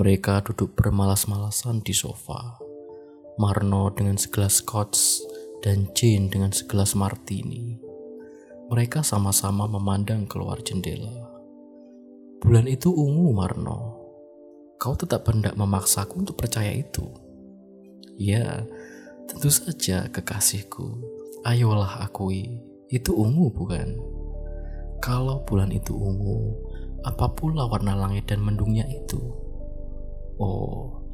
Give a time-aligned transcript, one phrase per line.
[0.00, 2.56] Mereka duduk bermalas-malasan di sofa.
[3.36, 5.20] Marno dengan segelas scotch
[5.60, 7.76] dan Jane dengan segelas martini.
[8.72, 11.28] Mereka sama-sama memandang keluar jendela.
[12.40, 14.00] Bulan itu ungu, Marno.
[14.80, 17.04] Kau tetap hendak memaksaku untuk percaya itu.
[18.16, 18.64] Ya,
[19.28, 20.96] tentu saja kekasihku.
[21.44, 22.48] Ayolah akui,
[22.88, 24.00] itu ungu bukan?
[25.04, 26.56] Kalau bulan itu ungu,
[27.04, 29.49] apa pula warna langit dan mendungnya itu?
[30.40, 31.04] Oh,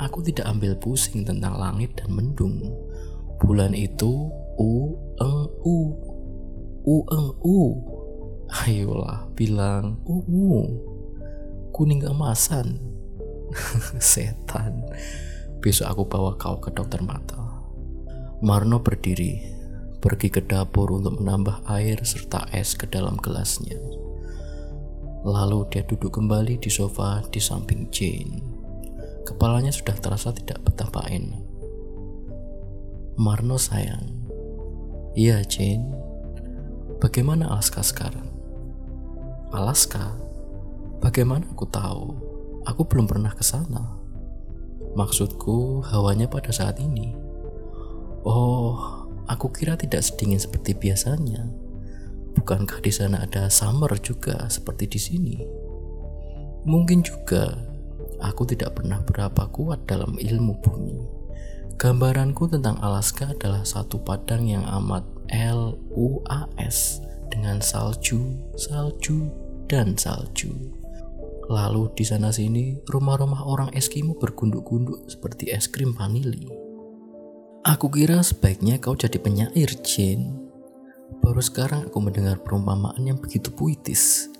[0.00, 2.64] aku tidak ambil pusing tentang langit dan mendung.
[3.36, 5.92] Bulan itu u eng u
[6.88, 7.60] u eng u.
[8.64, 10.64] Ayolah bilang ungu.
[11.76, 12.80] Kuning keemasan.
[14.00, 14.88] Setan.
[15.60, 17.36] Besok aku bawa kau ke dokter mata.
[18.40, 19.44] Marno berdiri,
[20.00, 23.76] pergi ke dapur untuk menambah air serta es ke dalam gelasnya.
[25.20, 28.49] Lalu dia duduk kembali di sofa di samping Jane.
[29.26, 30.60] Kepalanya sudah terasa tidak
[31.10, 31.42] enak.
[33.20, 34.06] Marno sayang.
[35.12, 35.92] Iya, Jane.
[37.02, 38.30] Bagaimana Alaska sekarang?
[39.50, 40.14] Alaska?
[41.02, 42.06] Bagaimana aku tahu?
[42.64, 43.98] Aku belum pernah ke sana.
[44.94, 47.12] Maksudku, hawanya pada saat ini.
[48.24, 51.48] Oh, aku kira tidak sedingin seperti biasanya.
[52.36, 55.36] Bukankah di sana ada summer juga seperti di sini?
[56.68, 57.56] Mungkin juga
[58.22, 61.20] aku tidak pernah berapa kuat dalam ilmu bumi.
[61.80, 65.00] Gambaranku tentang Alaska adalah satu padang yang amat
[65.32, 67.00] L-U-A-S
[67.32, 69.32] dengan salju, salju,
[69.64, 70.52] dan salju.
[71.50, 76.46] Lalu di sana sini rumah-rumah orang Eskimo bergunduk-gunduk seperti es krim vanili.
[77.66, 80.36] Aku kira sebaiknya kau jadi penyair, Jane.
[81.24, 84.30] Baru sekarang aku mendengar perumpamaan yang begitu puitis.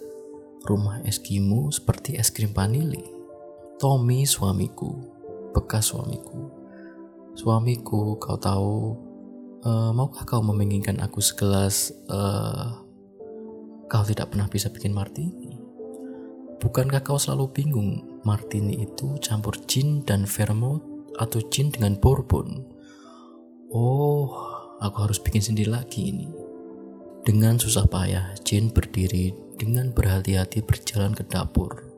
[0.69, 3.20] Rumah Eskimo seperti es krim vanili.
[3.81, 4.93] Tommy suamiku,
[5.57, 6.53] bekas suamiku.
[7.33, 8.93] Suamiku, kau tahu,
[9.65, 12.77] uh, maukah kau menginginkan aku segelas uh,
[13.89, 15.57] kau tidak pernah bisa bikin martini?
[16.61, 20.85] Bukankah kau selalu bingung martini itu campur gin dan vermouth
[21.17, 22.61] atau gin dengan bourbon?
[23.73, 24.29] Oh,
[24.85, 26.29] aku harus bikin sendiri lagi ini.
[27.25, 31.90] Dengan susah payah, Jin berdiri dengan berhati-hati berjalan ke dapur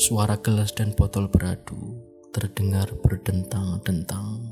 [0.00, 1.76] Suara gelas dan botol beradu
[2.32, 4.48] terdengar berdentang-dentang.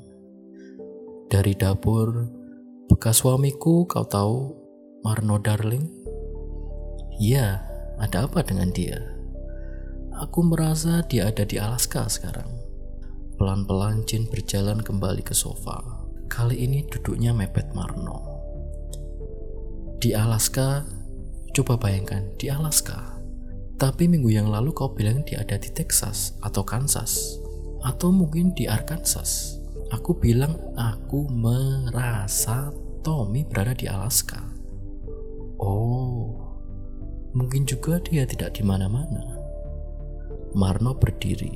[1.32, 2.28] Dari dapur,
[2.92, 4.52] bekas suamiku kau tahu,
[5.00, 5.88] Marno darling?
[7.16, 7.64] Iya,
[7.96, 9.00] ada apa dengan dia?
[10.20, 12.52] Aku merasa dia ada di Alaska sekarang.
[13.40, 15.80] Pelan-pelan Jin berjalan kembali ke sofa.
[16.28, 18.20] Kali ini duduknya mepet Marno.
[19.96, 20.84] Di Alaska,
[21.56, 23.17] coba bayangkan, di Alaska
[23.78, 27.38] tapi minggu yang lalu kau bilang dia ada di Texas atau Kansas
[27.86, 29.54] atau mungkin di Arkansas.
[29.94, 32.74] Aku bilang aku merasa
[33.06, 34.42] Tommy berada di Alaska.
[35.62, 36.42] Oh,
[37.38, 39.38] mungkin juga dia tidak di mana-mana.
[40.58, 41.54] Marno berdiri,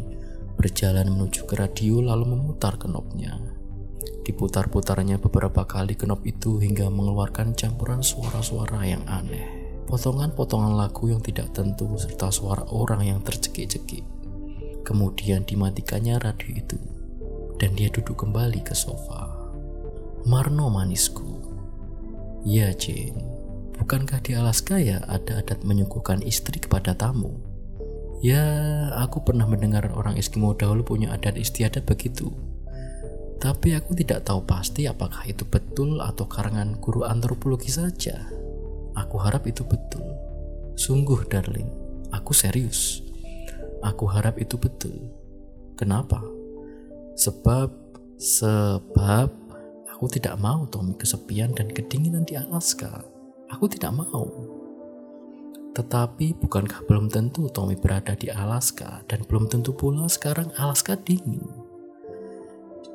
[0.55, 3.35] berjalan menuju ke radio lalu memutar knopnya.
[4.23, 9.62] Diputar-putarnya beberapa kali knop itu hingga mengeluarkan campuran suara-suara yang aneh
[9.93, 14.01] potongan-potongan lagu yang tidak tentu serta suara orang yang tercekik-cekik.
[14.89, 16.81] Kemudian dimatikannya radio itu
[17.61, 19.29] dan dia duduk kembali ke sofa.
[20.25, 21.29] Marno manisku.
[22.41, 23.21] Ya Jane,
[23.77, 27.37] bukankah di Alaska ya ada adat menyuguhkan istri kepada tamu?
[28.25, 28.41] Ya,
[28.97, 32.33] aku pernah mendengar orang Eskimo dahulu punya adat istiadat begitu.
[33.43, 38.42] Tapi aku tidak tahu pasti apakah itu betul atau karangan guru antropologi saja.
[38.97, 40.05] Aku harap itu betul.
[40.77, 41.69] Sungguh, darling,
[42.13, 43.01] aku serius.
[43.83, 45.11] Aku harap itu betul.
[45.75, 46.23] Kenapa?
[47.19, 47.73] Sebab,
[48.21, 49.29] sebab
[49.91, 53.03] aku tidak mau Tommy kesepian dan kedinginan di Alaska.
[53.53, 54.29] Aku tidak mau.
[55.73, 61.41] Tetapi bukankah belum tentu Tommy berada di Alaska dan belum tentu pula sekarang Alaska dingin.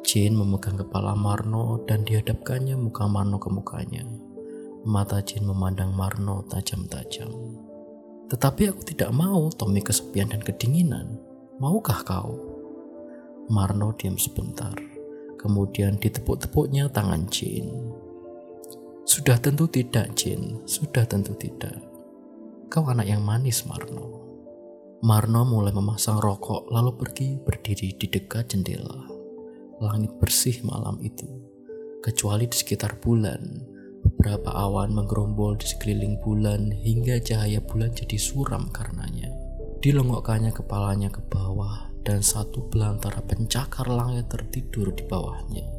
[0.05, 4.05] Jane memegang kepala Marno dan dihadapkannya muka Marno ke mukanya.
[4.87, 7.27] Mata Jin memandang Marno tajam-tajam.
[8.31, 11.19] Tetapi aku tidak mau Tommy kesepian dan kedinginan.
[11.59, 12.31] Maukah kau?
[13.51, 14.71] Marno diam sebentar.
[15.35, 17.67] Kemudian ditepuk-tepuknya tangan Jin.
[19.03, 20.63] Sudah tentu tidak, Jin.
[20.63, 21.75] Sudah tentu tidak.
[22.71, 24.23] Kau anak yang manis, Marno.
[25.03, 29.03] Marno mulai memasang rokok lalu pergi berdiri di dekat jendela.
[29.83, 31.27] Langit bersih malam itu,
[31.99, 33.75] kecuali di sekitar bulan
[34.17, 39.29] Beberapa awan menggerombol di sekeliling bulan hingga cahaya bulan jadi suram karenanya.
[39.77, 45.69] Dilongokkannya kepalanya ke bawah dan satu belantara pencakar langit tertidur di bawahnya.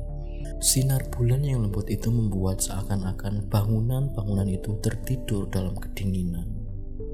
[0.62, 6.46] Sinar bulan yang lembut itu membuat seakan-akan bangunan-bangunan itu tertidur dalam kedinginan.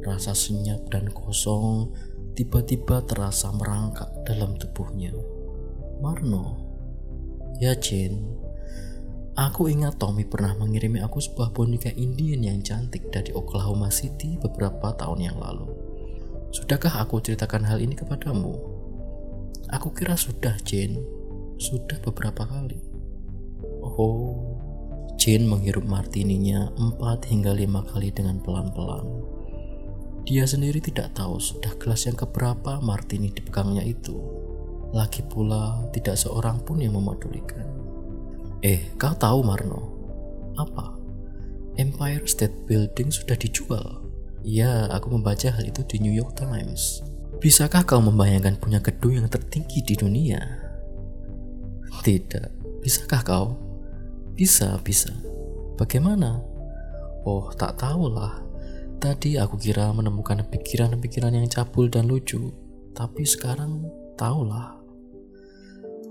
[0.04, 1.88] Rasa senyap dan kosong
[2.36, 5.16] tiba-tiba terasa merangkak dalam tubuhnya.
[6.04, 6.60] Marno,
[7.64, 7.72] ya
[9.34, 14.94] aku ingat Tommy pernah mengirimi aku sebuah boneka Indian yang cantik dari Oklahoma City beberapa
[14.94, 15.70] tahun yang lalu.
[16.54, 18.54] Sudahkah aku ceritakan hal ini kepadamu?
[19.74, 21.02] Aku kira sudah, Jane.
[21.58, 22.78] Sudah beberapa kali.
[23.82, 24.54] Oh,
[25.18, 29.06] Jane menghirup martininya empat hingga lima kali dengan pelan-pelan.
[30.24, 34.16] Dia sendiri tidak tahu sudah gelas yang keberapa martini dipegangnya itu.
[34.94, 37.83] Lagi pula tidak seorang pun yang memadulikan.
[38.64, 39.92] Eh, kau tahu Marno?
[40.56, 40.96] Apa?
[41.76, 44.08] Empire State Building sudah dijual.
[44.40, 47.04] Ya, aku membaca hal itu di New York Times.
[47.44, 50.40] Bisakah kau membayangkan punya gedung yang tertinggi di dunia?
[52.00, 52.80] Tidak.
[52.80, 53.46] Bisakah kau?
[54.32, 55.12] Bisa, bisa.
[55.76, 56.40] Bagaimana?
[57.28, 58.40] Oh, tak tahulah.
[58.96, 62.48] Tadi aku kira menemukan pikiran-pikiran yang cabul dan lucu,
[62.96, 63.84] tapi sekarang
[64.16, 64.83] tahulah.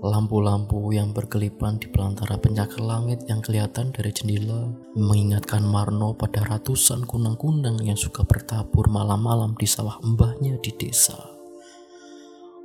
[0.02, 7.06] Lampu-lampu yang berkelipan di pelantara penyakit langit yang kelihatan dari jendela mengingatkan Marno pada ratusan
[7.06, 11.14] kunang-kunang yang suka bertabur malam-malam di sawah mbahnya di desa.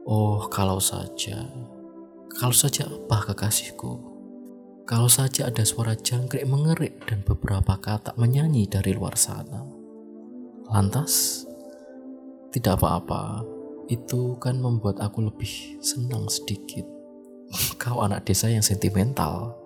[0.10, 1.46] Oh, kalau saja,
[2.34, 4.10] kalau saja apa kekasihku?
[4.90, 9.62] Kalau saja ada suara jangkrik mengerik dan beberapa kata menyanyi dari luar sana.
[10.66, 11.46] Lantas,
[12.50, 13.46] tidak apa-apa,
[13.86, 16.99] itu kan membuat aku lebih senang sedikit.
[17.81, 19.57] Kau anak desa yang sentimental.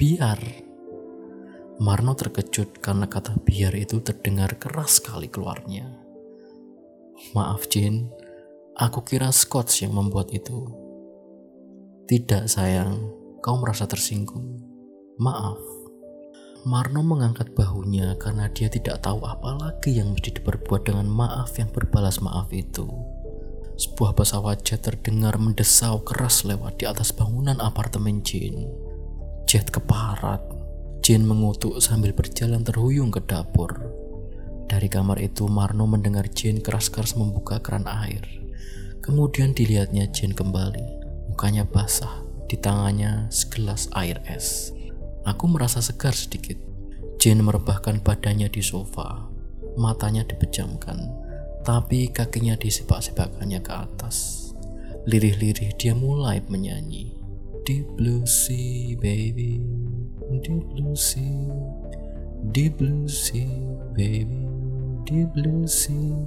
[0.00, 0.40] Biar.
[1.76, 5.90] Marno terkejut karena kata biar itu terdengar keras sekali keluarnya.
[7.34, 8.08] Maaf Jin,
[8.78, 10.70] aku kira Scott yang membuat itu.
[12.06, 13.10] Tidak sayang,
[13.42, 14.62] kau merasa tersinggung.
[15.18, 15.58] Maaf.
[16.64, 21.68] Marno mengangkat bahunya karena dia tidak tahu apa lagi yang mesti diperbuat dengan maaf yang
[21.68, 22.88] berbalas maaf itu.
[23.74, 28.70] Sebuah pesawat jet terdengar mendesau keras lewat di atas bangunan apartemen Jin.
[29.50, 30.38] Jet keparat.
[31.02, 33.74] Jin mengutuk sambil berjalan terhuyung ke dapur.
[34.70, 38.22] Dari kamar itu Marno mendengar Jin keras-keras membuka keran air.
[39.02, 41.04] Kemudian dilihatnya Jin kembali.
[41.34, 44.70] Mukanya basah di tangannya segelas air es.
[45.26, 46.56] Aku merasa segar sedikit.
[47.18, 49.26] Jane merebahkan badannya di sofa.
[49.74, 51.10] Matanya dipejamkan,
[51.64, 54.52] tapi kakinya disepak-sepakannya ke atas.
[55.08, 57.16] Lirih-lirih dia mulai menyanyi.
[57.64, 59.64] Deep blue sea, baby.
[60.44, 61.48] Deep blue sea.
[62.52, 63.48] Deep blue sea,
[63.96, 64.44] baby.
[65.08, 66.20] Deep blue sea.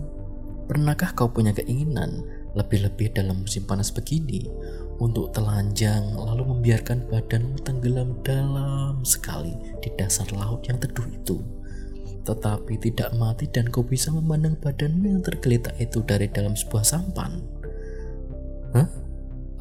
[0.65, 2.25] Pernahkah kau punya keinginan
[2.57, 4.49] lebih-lebih dalam musim panas begini
[4.97, 9.53] untuk telanjang lalu membiarkan badanmu tenggelam dalam sekali
[9.85, 11.37] di dasar laut yang teduh itu.
[12.27, 17.39] Tetapi tidak mati dan kau bisa memandang badanmu yang tergeletak itu dari dalam sebuah sampan.
[18.75, 18.87] Hah?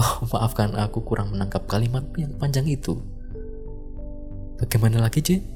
[0.02, 2.98] Oh, maafkan aku kurang menangkap kalimat yang panjang itu.
[4.58, 5.46] Bagaimana lagi, Jen?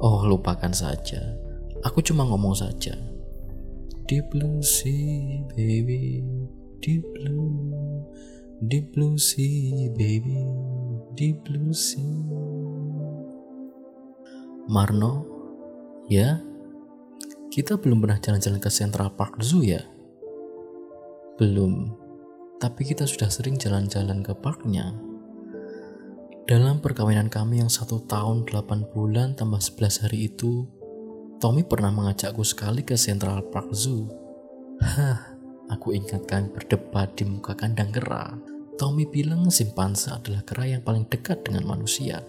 [0.00, 1.20] Oh, lupakan saja.
[1.84, 2.96] Aku cuma ngomong saja.
[4.08, 6.24] Deep blue sea, baby.
[6.80, 7.84] Deep blue.
[8.64, 10.40] Deep blue sea, baby,
[11.18, 12.00] deep blue sea.
[14.70, 15.33] Marno,
[16.10, 16.40] ya,
[17.48, 19.82] kita belum pernah jalan-jalan ke Central Park Zoo ya?
[21.40, 21.92] Belum,
[22.62, 24.94] tapi kita sudah sering jalan-jalan ke parknya.
[26.44, 30.68] Dalam perkawinan kami yang satu tahun 8 bulan tambah 11 hari itu,
[31.40, 34.06] Tommy pernah mengajakku sekali ke Central Park Zoo.
[34.84, 35.34] Hah,
[35.72, 38.36] Aku ingatkan berdebat di muka kandang kera.
[38.76, 42.20] Tommy bilang simpanse adalah kera yang paling dekat dengan manusia.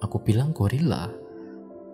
[0.00, 1.12] Aku bilang gorila.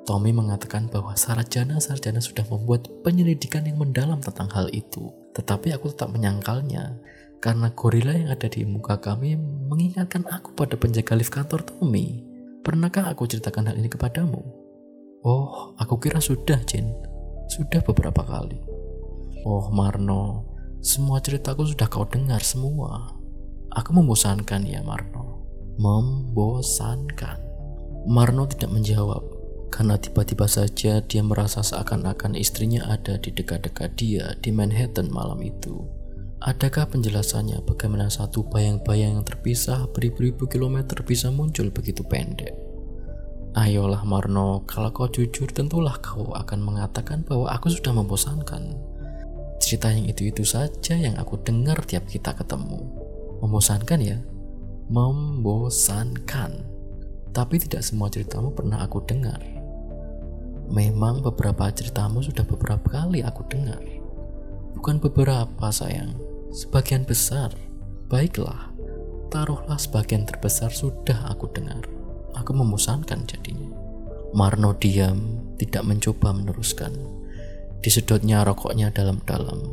[0.08, 5.12] Tommy mengatakan bahwa sarjana-sarjana sudah membuat penyelidikan yang mendalam tentang hal itu.
[5.36, 6.96] Tetapi aku tetap menyangkalnya
[7.44, 9.36] karena gorila yang ada di muka kami
[9.68, 12.24] mengingatkan aku pada penjaga lift kantor Tommy.
[12.64, 14.40] Pernahkah aku ceritakan hal ini kepadamu?
[15.28, 16.88] Oh, aku kira sudah, Jen.
[17.52, 18.64] Sudah beberapa kali.
[19.44, 20.48] Oh, Marno,
[20.80, 23.12] semua ceritaku sudah kau dengar semua.
[23.76, 25.44] Aku membosankan ya Marno.
[25.76, 27.44] Membosankan.
[28.08, 29.37] Marno tidak menjawab
[29.78, 35.86] karena tiba-tiba saja dia merasa seakan-akan istrinya ada di dekat-dekat dia di Manhattan malam itu.
[36.42, 42.58] Adakah penjelasannya bagaimana satu bayang-bayang yang terpisah beribu-ribu kilometer bisa muncul begitu pendek?
[43.54, 48.74] Ayolah Marno, kalau kau jujur tentulah kau akan mengatakan bahwa aku sudah membosankan.
[49.62, 52.82] Cerita yang itu-itu saja yang aku dengar tiap kita ketemu.
[53.46, 54.18] Membosankan ya?
[54.90, 56.66] Membosankan.
[57.30, 59.57] Tapi tidak semua ceritamu pernah aku dengar.
[60.68, 63.80] Memang beberapa ceritamu sudah beberapa kali aku dengar.
[64.76, 66.12] Bukan beberapa sayang,
[66.52, 67.56] sebagian besar.
[68.08, 68.72] Baiklah,
[69.32, 71.84] taruhlah sebagian terbesar sudah aku dengar.
[72.36, 73.72] Aku membosankan jadinya.
[74.36, 76.92] Marno diam, tidak mencoba meneruskan.
[77.80, 79.64] Disedotnya rokoknya dalam-dalam,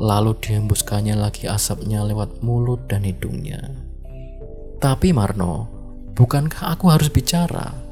[0.00, 3.60] lalu dihembuskannya lagi asapnya lewat mulut dan hidungnya.
[4.78, 5.66] Tapi Marno,
[6.16, 7.87] bukankah aku harus bicara?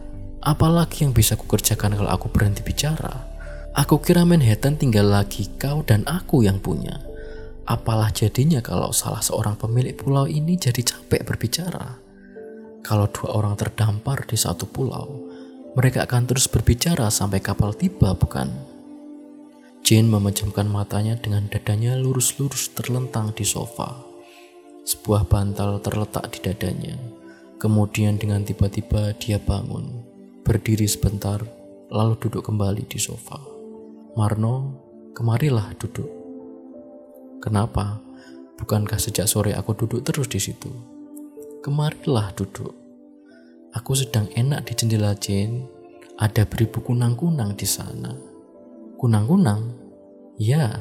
[0.46, 3.26] Apalagi yang bisa kukerjakan kalau aku berhenti bicara?
[3.74, 7.02] Aku kira Manhattan tinggal lagi kau dan aku yang punya.
[7.66, 11.98] Apalah jadinya kalau salah seorang pemilik pulau ini jadi capek berbicara?
[12.86, 15.26] Kalau dua orang terdampar di satu pulau,
[15.74, 18.46] mereka akan terus berbicara sampai kapal tiba, bukan?
[19.82, 23.98] Jane memejamkan matanya dengan dadanya lurus-lurus terlentang di sofa.
[24.86, 26.94] Sebuah bantal terletak di dadanya.
[27.58, 29.95] Kemudian dengan tiba-tiba dia bangun,
[30.46, 31.42] berdiri sebentar,
[31.90, 33.34] lalu duduk kembali di sofa.
[34.14, 34.78] Marno,
[35.10, 36.06] kemarilah duduk.
[37.42, 37.98] Kenapa?
[38.54, 40.70] Bukankah sejak sore aku duduk terus di situ?
[41.66, 42.70] Kemarilah duduk.
[43.74, 45.66] Aku sedang enak di jendela Jane.
[46.16, 48.14] Ada beribu kunang-kunang di sana.
[48.96, 49.74] Kunang-kunang?
[50.38, 50.80] Ya,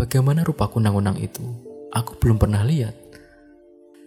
[0.00, 1.44] bagaimana rupa kunang-kunang itu?
[1.92, 2.96] Aku belum pernah lihat.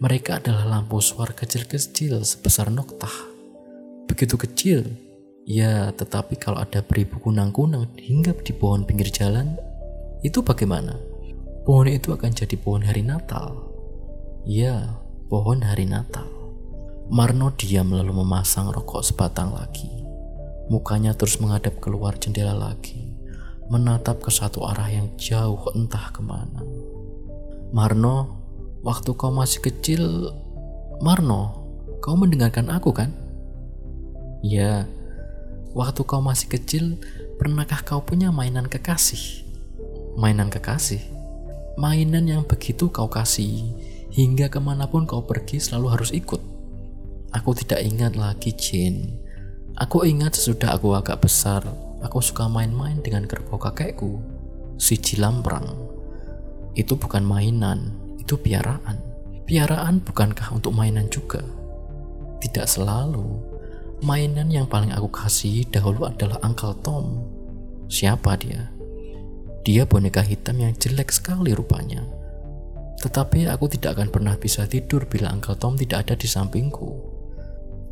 [0.02, 3.29] Mereka adalah lampu suar kecil-kecil sebesar noktah.
[4.20, 4.80] Begitu kecil,
[5.48, 9.56] ya tetapi kalau ada beribu kunang-kunang hinggap di pohon pinggir jalan,
[10.20, 10.92] itu bagaimana?
[11.64, 13.56] Pohon itu akan jadi pohon hari Natal.
[14.44, 15.00] Ya,
[15.32, 16.28] pohon hari Natal.
[17.08, 19.88] Marno diam lalu memasang rokok sebatang lagi.
[20.68, 23.16] Mukanya terus menghadap keluar jendela lagi
[23.72, 26.60] menatap ke satu arah yang jauh entah ke mana.
[27.72, 28.36] Marno,
[28.84, 30.28] waktu kau masih kecil,
[31.00, 31.72] Marno,
[32.04, 33.29] kau mendengarkan aku kan?
[34.40, 34.88] Ya,
[35.76, 36.96] waktu kau masih kecil,
[37.36, 39.44] pernahkah kau punya mainan kekasih?
[40.16, 41.04] Mainan kekasih?
[41.76, 43.72] Mainan yang begitu kau kasih,
[44.12, 46.40] hingga ke mana pun kau pergi selalu harus ikut.
[47.30, 49.20] Aku tidak ingat lagi, Jin.
[49.76, 51.62] Aku ingat sesudah aku agak besar,
[52.00, 54.24] Aku suka main-main dengan kerbau kakekku,
[54.80, 55.68] si Cilamprang.
[56.72, 58.96] Itu bukan mainan, itu piaraan.
[59.44, 61.44] Piaraan bukankah untuk mainan juga?
[62.40, 63.49] Tidak selalu.
[64.00, 67.20] Mainan yang paling aku kasih dahulu adalah Uncle Tom.
[67.84, 68.72] Siapa dia?
[69.60, 72.00] Dia boneka hitam yang jelek sekali rupanya.
[73.04, 76.90] Tetapi aku tidak akan pernah bisa tidur bila Uncle Tom tidak ada di sampingku.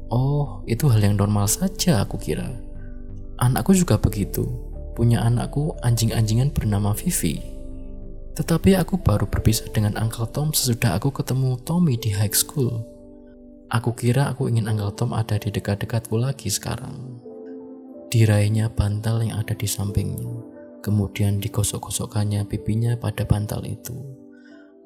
[0.09, 2.57] Oh, itu hal yang normal saja aku kira.
[3.37, 4.49] Anakku juga begitu.
[4.97, 7.45] Punya anakku anjing-anjingan bernama Vivi.
[8.33, 12.81] Tetapi aku baru berpisah dengan Uncle Tom sesudah aku ketemu Tommy di high school.
[13.69, 17.21] Aku kira aku ingin Uncle Tom ada di dekat-dekatku lagi sekarang.
[18.09, 20.25] Diraihnya bantal yang ada di sampingnya.
[20.81, 23.93] Kemudian digosok-gosokkannya pipinya pada bantal itu.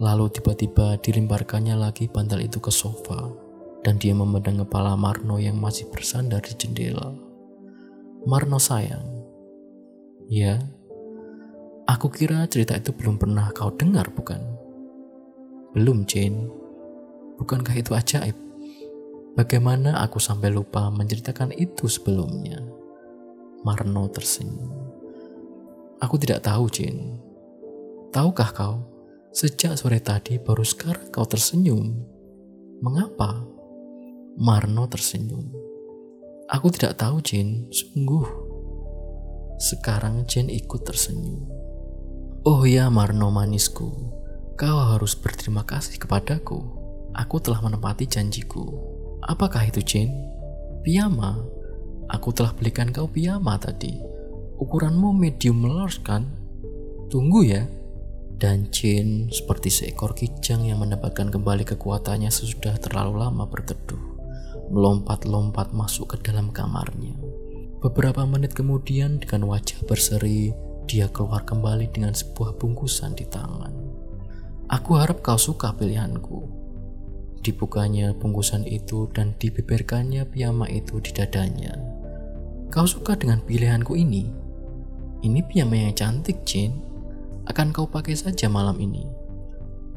[0.03, 3.31] Lalu tiba-tiba dilimparkannya lagi bantal itu ke sofa.
[3.87, 7.15] Dan dia memandang kepala Marno yang masih bersandar di jendela.
[8.27, 9.07] Marno sayang.
[10.27, 10.59] Ya,
[11.87, 14.43] aku kira cerita itu belum pernah kau dengar bukan?
[15.71, 16.51] Belum Jane.
[17.39, 18.52] Bukankah itu ajaib?
[19.33, 22.61] Bagaimana aku sampai lupa menceritakan itu sebelumnya?
[23.65, 24.73] Marno tersenyum.
[26.05, 27.17] Aku tidak tahu Jane.
[28.13, 28.77] Tahukah kau,
[29.33, 31.97] sejak sore tadi baru sekarang kau tersenyum.
[32.85, 33.41] Mengapa?
[34.37, 35.49] Marno tersenyum.
[36.53, 38.29] Aku tidak tahu Jin, sungguh.
[39.57, 41.49] Sekarang Jin ikut tersenyum.
[42.45, 44.13] Oh ya Marno manisku,
[44.61, 46.61] kau harus berterima kasih kepadaku.
[47.17, 48.69] Aku telah menepati janjiku.
[49.23, 50.11] Apakah itu Jin?
[50.83, 51.39] Piyama.
[52.11, 53.99] Aku telah belikan kau piyama tadi.
[54.59, 56.27] Ukuranmu medium large kan?
[57.07, 57.63] Tunggu ya.
[58.37, 64.13] Dan Jin seperti seekor kijang yang mendapatkan kembali kekuatannya sesudah terlalu lama berteduh
[64.73, 67.13] melompat-lompat masuk ke dalam kamarnya.
[67.85, 70.57] Beberapa menit kemudian dengan wajah berseri,
[70.89, 73.75] dia keluar kembali dengan sebuah bungkusan di tangan.
[74.73, 76.52] Aku harap kau suka pilihanku.
[77.43, 81.75] Dibukanya bungkusan itu dan dibeberkannya piyama itu di dadanya.
[82.71, 84.31] Kau suka dengan pilihanku ini?
[85.27, 86.79] Ini piyama yang cantik, Jane.
[87.51, 89.03] Akan kau pakai saja malam ini.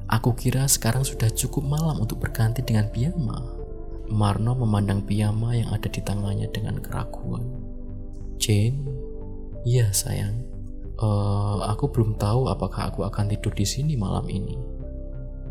[0.09, 3.41] Aku kira sekarang sudah cukup malam untuk berganti dengan piyama.
[4.09, 7.45] Marno memandang piyama yang ada di tangannya dengan keraguan.
[8.41, 8.85] Jane,
[9.65, 10.45] iya sayang,
[10.95, 14.55] Uh, aku belum tahu apakah aku akan tidur di sini malam ini.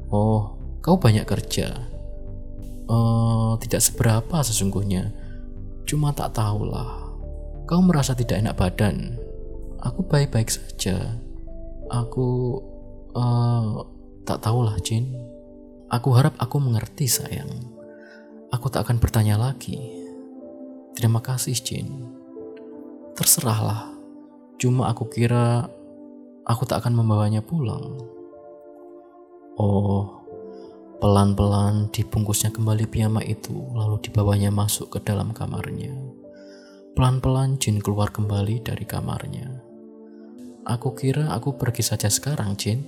[0.09, 0.54] Oh,
[0.85, 1.73] kau banyak kerja.
[2.85, 5.17] Uh, tidak seberapa sesungguhnya.
[5.89, 7.09] Cuma tak tahulah.
[7.65, 9.17] Kau merasa tidak enak badan.
[9.81, 11.17] Aku baik-baik saja.
[11.89, 12.61] Aku
[13.17, 13.81] uh,
[14.29, 15.17] tak tahulah, Jin.
[15.89, 17.49] Aku harap aku mengerti, sayang.
[18.53, 19.81] Aku tak akan bertanya lagi.
[20.93, 22.13] Terima kasih, Jin.
[23.17, 23.89] Terserahlah.
[24.61, 25.65] Cuma aku kira
[26.45, 27.97] aku tak akan membawanya pulang.
[29.57, 30.24] Oh,
[30.99, 35.95] pelan-pelan dibungkusnya kembali piyama itu, lalu dibawanya masuk ke dalam kamarnya.
[36.95, 39.51] Pelan-pelan Jin keluar kembali dari kamarnya.
[40.65, 42.87] Aku kira aku pergi saja sekarang, Jin.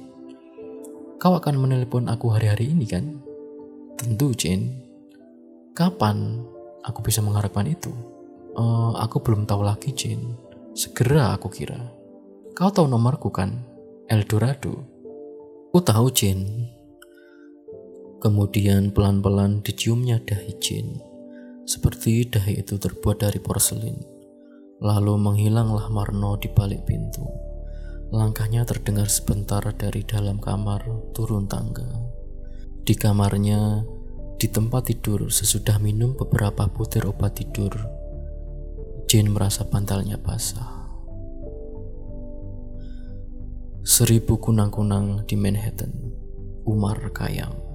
[1.18, 3.20] Kau akan menelepon aku hari-hari ini kan?
[3.98, 4.80] Tentu, Jin.
[5.74, 6.40] Kapan
[6.86, 7.92] aku bisa mengharapkan itu?
[8.56, 10.38] Uh, aku belum tahu lagi, Jin.
[10.72, 11.92] Segera aku kira.
[12.56, 13.64] Kau tahu nomorku kan?
[14.08, 14.86] Eldorado.
[15.72, 16.65] Ku tahu Jin.
[18.26, 20.98] Kemudian pelan-pelan diciumnya dahi Jin.
[21.62, 24.02] Seperti dahi itu terbuat dari porselin.
[24.82, 27.22] Lalu menghilanglah Marno di balik pintu.
[28.10, 31.86] Langkahnya terdengar sebentar dari dalam kamar turun tangga.
[32.82, 33.86] Di kamarnya,
[34.42, 37.78] di tempat tidur sesudah minum beberapa butir obat tidur,
[39.06, 40.90] Jane merasa bantalnya basah.
[43.86, 45.94] Seribu kunang-kunang di Manhattan,
[46.66, 47.65] Umar Kayam.